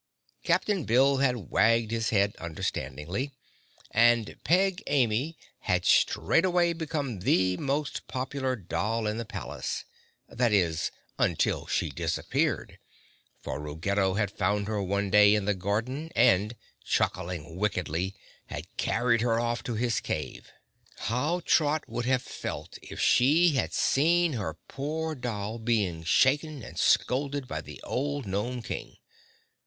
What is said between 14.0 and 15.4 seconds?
had found her one day